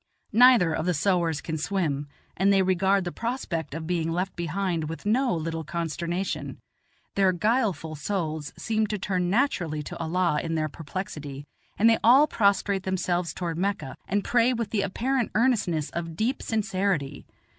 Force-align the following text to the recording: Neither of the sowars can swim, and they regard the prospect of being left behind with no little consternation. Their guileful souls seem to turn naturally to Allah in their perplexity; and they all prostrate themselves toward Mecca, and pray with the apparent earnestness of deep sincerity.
Neither 0.33 0.73
of 0.73 0.87
the 0.87 0.95
sowars 0.95 1.41
can 1.41 1.59
swim, 1.59 2.07
and 2.35 2.51
they 2.51 2.63
regard 2.63 3.03
the 3.03 3.11
prospect 3.11 3.75
of 3.75 3.85
being 3.85 4.11
left 4.11 4.35
behind 4.35 4.89
with 4.89 5.05
no 5.05 5.31
little 5.35 5.63
consternation. 5.63 6.57
Their 7.13 7.31
guileful 7.31 7.93
souls 7.93 8.51
seem 8.57 8.87
to 8.87 8.97
turn 8.97 9.29
naturally 9.29 9.83
to 9.83 9.97
Allah 9.99 10.39
in 10.41 10.55
their 10.55 10.69
perplexity; 10.69 11.45
and 11.77 11.87
they 11.87 11.99
all 12.03 12.25
prostrate 12.25 12.81
themselves 12.81 13.31
toward 13.31 13.59
Mecca, 13.59 13.95
and 14.07 14.23
pray 14.23 14.53
with 14.53 14.71
the 14.71 14.81
apparent 14.81 15.29
earnestness 15.35 15.91
of 15.91 16.15
deep 16.15 16.41
sincerity. 16.41 17.27